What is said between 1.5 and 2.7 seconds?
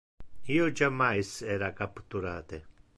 era capturate.